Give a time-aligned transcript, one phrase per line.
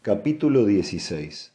[0.00, 1.52] Capítulo 16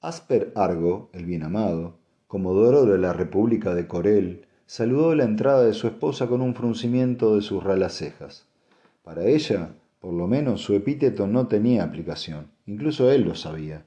[0.00, 1.96] Asper Argo, el bien amado,
[2.28, 7.34] comodoro de la República de Corel, saludó la entrada de su esposa con un fruncimiento
[7.34, 8.46] de sus ralas cejas.
[9.02, 12.46] Para ella, por lo menos, su epíteto no tenía aplicación.
[12.66, 13.84] Incluso él lo sabía.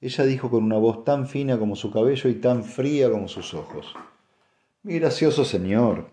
[0.00, 3.52] Ella dijo con una voz tan fina como su cabello y tan fría como sus
[3.52, 3.94] ojos.
[4.82, 6.08] Mi gracioso señor,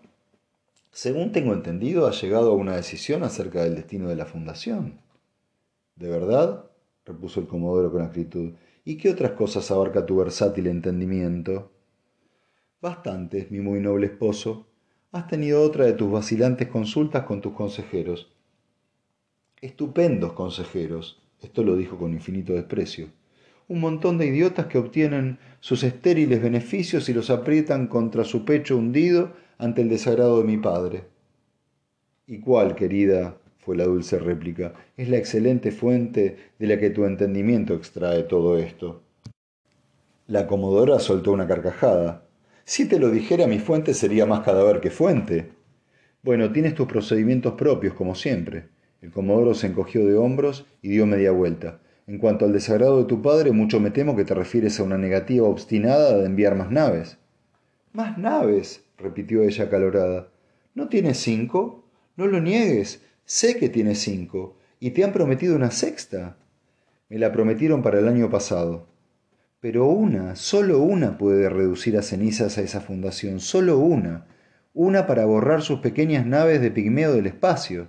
[0.90, 5.00] según tengo entendido, ha llegado a una decisión acerca del destino de la fundación.
[5.96, 6.67] ¿De verdad?
[7.08, 8.52] Repuso el comodoro con acritud.
[8.84, 11.72] ¿Y qué otras cosas abarca tu versátil entendimiento?
[12.80, 14.66] Bastantes, mi muy noble esposo.
[15.10, 18.32] Has tenido otra de tus vacilantes consultas con tus consejeros.
[19.60, 21.20] Estupendos consejeros.
[21.40, 23.08] Esto lo dijo con infinito desprecio
[23.68, 28.76] un montón de idiotas que obtienen sus estériles beneficios y los aprietan contra su pecho
[28.76, 31.04] hundido ante el desagrado de mi padre.
[32.26, 33.36] ¿Y cuál, querida?
[33.68, 38.56] Fue la dulce réplica, es la excelente fuente de la que tu entendimiento extrae todo
[38.56, 39.02] esto.
[40.26, 42.24] La comodora soltó una carcajada.
[42.64, 45.50] Si te lo dijera, mi fuente sería más cadáver que fuente.
[46.22, 48.68] Bueno, tienes tus procedimientos propios, como siempre.
[49.02, 51.78] El comodoro se encogió de hombros y dio media vuelta.
[52.06, 54.96] En cuanto al desagrado de tu padre, mucho me temo que te refieres a una
[54.96, 57.18] negativa obstinada de enviar más naves.
[57.92, 60.28] Más naves, repitió ella acalorada.
[60.74, 61.84] ¿No tienes cinco?
[62.16, 63.02] No lo niegues.
[63.30, 64.56] Sé que tienes cinco.
[64.80, 66.38] Y te han prometido una sexta.
[67.10, 68.88] Me la prometieron para el año pasado.
[69.60, 74.26] Pero una, solo una puede reducir a cenizas a esa fundación, solo una.
[74.72, 77.88] Una para borrar sus pequeñas naves de pigmeo del espacio.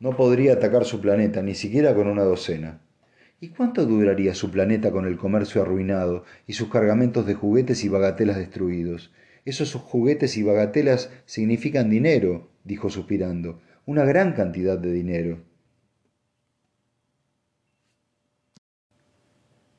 [0.00, 2.80] No podría atacar su planeta, ni siquiera con una docena.
[3.40, 7.88] ¿Y cuánto duraría su planeta con el comercio arruinado y sus cargamentos de juguetes y
[7.88, 9.12] bagatelas destruidos?
[9.44, 15.38] Esos juguetes y bagatelas significan dinero, dijo suspirando, una gran cantidad de dinero.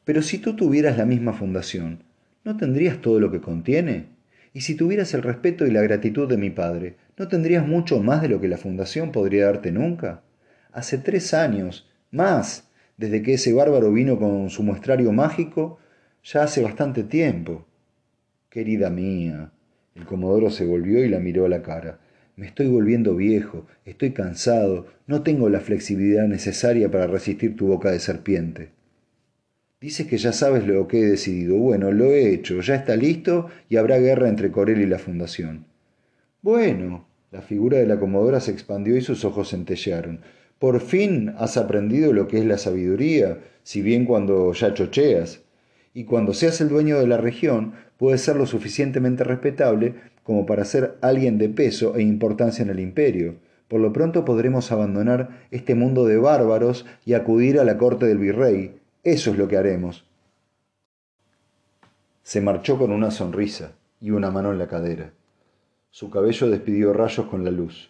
[0.05, 2.03] Pero si tú tuvieras la misma fundación,
[2.45, 4.07] ¿no tendrías todo lo que contiene?
[4.53, 8.21] Y si tuvieras el respeto y la gratitud de mi padre, ¿no tendrías mucho más
[8.21, 10.23] de lo que la fundación podría darte nunca?
[10.71, 15.79] Hace tres años, más, desde que ese bárbaro vino con su muestrario mágico,
[16.23, 17.65] ya hace bastante tiempo.
[18.49, 19.51] Querida mía,
[19.95, 21.99] el comodoro se volvió y la miró a la cara.
[22.37, 27.89] Me estoy volviendo viejo, estoy cansado, no tengo la flexibilidad necesaria para resistir tu boca
[27.89, 28.69] de serpiente.
[29.81, 31.57] Dices que ya sabes lo que he decidido.
[31.57, 35.65] Bueno, lo he hecho, ya está listo y habrá guerra entre Corel y la Fundación.
[36.43, 40.19] Bueno, la figura de la comodora se expandió y sus ojos centellearon.
[40.59, 45.41] Por fin has aprendido lo que es la sabiduría, si bien cuando ya chocheas.
[45.95, 49.95] Y cuando seas el dueño de la región, puedes ser lo suficientemente respetable
[50.27, 53.35] como para ser alguien de peso e importancia en el imperio.
[53.69, 58.17] Por lo pronto podremos abandonar este mundo de bárbaros y acudir a la corte del
[58.17, 58.77] virrey.
[59.05, 60.03] Eso es lo que haremos.
[62.23, 63.71] Se marchó con una sonrisa
[64.01, 65.13] y una mano en la cadera.
[65.91, 67.89] Su cabello despidió rayos con la luz.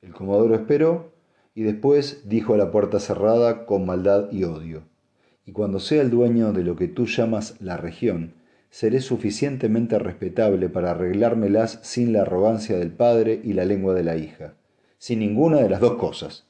[0.00, 1.12] El comodoro esperó
[1.54, 4.84] y después dijo a la puerta cerrada con maldad y odio.
[5.44, 8.32] Y cuando sea el dueño de lo que tú llamas la región,
[8.76, 14.18] seré suficientemente respetable para arreglármelas sin la arrogancia del padre y la lengua de la
[14.18, 14.52] hija,
[14.98, 16.46] sin ninguna de las dos cosas.